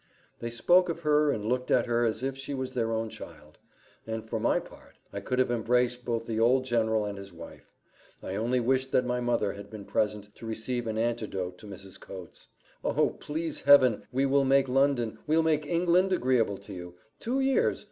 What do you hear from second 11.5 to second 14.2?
to Mrs. Coates. "Oh! please Heaven,